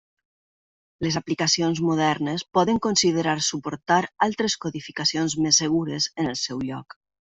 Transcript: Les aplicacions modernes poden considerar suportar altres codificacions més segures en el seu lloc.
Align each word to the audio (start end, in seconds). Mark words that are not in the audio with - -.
Les 1.05 1.17
aplicacions 1.21 1.81
modernes 1.89 2.45
poden 2.59 2.81
considerar 2.87 3.37
suportar 3.51 4.01
altres 4.31 4.59
codificacions 4.67 5.41
més 5.47 5.65
segures 5.67 6.13
en 6.21 6.37
el 6.37 6.45
seu 6.47 6.71
lloc. 6.71 7.03